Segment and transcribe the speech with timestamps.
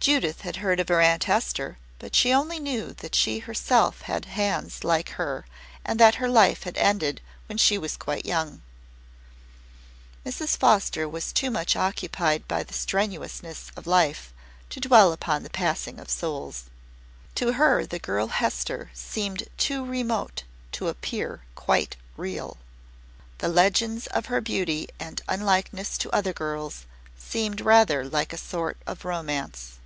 [0.00, 4.24] Judith had heard of her Aunt Hester, but she only knew that she herself had
[4.24, 5.44] hands like her
[5.84, 8.62] and that her life had ended when she was quite young.
[10.24, 10.56] Mrs.
[10.56, 14.32] Foster was too much occupied by the strenuousness of life
[14.70, 16.70] to dwell upon the passing of souls.
[17.34, 22.56] To her the girl Hester seemed too remote to appear quite real.
[23.38, 26.86] The legends of her beauty and unlikeness to other girls
[27.18, 29.76] seemed rather like a sort of romance.